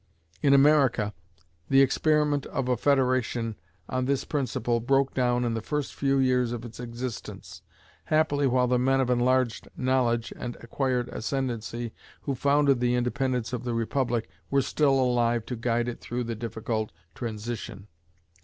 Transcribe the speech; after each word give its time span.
In 0.41 0.51
America, 0.55 1.13
the 1.69 1.83
experiment 1.83 2.47
of 2.47 2.67
a 2.67 2.75
federation 2.75 3.55
on 3.87 4.05
this 4.05 4.25
principle 4.25 4.79
broke 4.79 5.13
down 5.13 5.45
in 5.45 5.53
the 5.53 5.61
first 5.61 5.93
few 5.93 6.17
years 6.17 6.51
of 6.51 6.65
its 6.65 6.79
existence, 6.79 7.61
happily 8.05 8.47
while 8.47 8.65
the 8.65 8.79
men 8.79 8.99
of 8.99 9.11
enlarged 9.11 9.67
knowledge 9.77 10.33
and 10.35 10.55
acquired 10.61 11.07
ascendancy 11.09 11.93
who 12.21 12.33
founded 12.33 12.79
the 12.79 12.95
independence 12.95 13.53
of 13.53 13.63
the 13.63 13.75
Republic 13.75 14.27
were 14.49 14.63
still 14.63 14.99
alive 14.99 15.45
to 15.45 15.55
guide 15.55 15.87
it 15.87 16.01
through 16.01 16.23
the 16.23 16.33
difficult 16.33 16.91
transition. 17.13 17.85